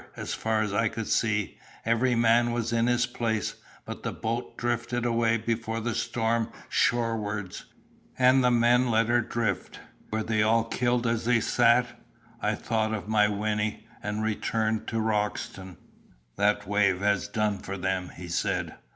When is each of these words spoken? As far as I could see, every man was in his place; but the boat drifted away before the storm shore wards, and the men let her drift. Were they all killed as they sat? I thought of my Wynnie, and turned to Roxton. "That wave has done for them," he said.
As 0.17 0.33
far 0.33 0.63
as 0.63 0.73
I 0.73 0.87
could 0.89 1.05
see, 1.05 1.59
every 1.85 2.15
man 2.15 2.53
was 2.53 2.73
in 2.73 2.87
his 2.87 3.05
place; 3.05 3.53
but 3.85 4.01
the 4.01 4.11
boat 4.11 4.57
drifted 4.57 5.05
away 5.05 5.37
before 5.37 5.79
the 5.79 5.93
storm 5.93 6.51
shore 6.69 7.15
wards, 7.15 7.65
and 8.17 8.43
the 8.43 8.49
men 8.49 8.89
let 8.89 9.09
her 9.09 9.21
drift. 9.21 9.79
Were 10.09 10.23
they 10.23 10.41
all 10.41 10.63
killed 10.63 11.05
as 11.05 11.25
they 11.25 11.39
sat? 11.39 11.85
I 12.41 12.55
thought 12.55 12.95
of 12.95 13.07
my 13.07 13.27
Wynnie, 13.27 13.85
and 14.01 14.41
turned 14.41 14.87
to 14.87 14.99
Roxton. 14.99 15.77
"That 16.35 16.65
wave 16.67 17.01
has 17.01 17.27
done 17.27 17.59
for 17.59 17.77
them," 17.77 18.09
he 18.15 18.27
said. 18.27 18.73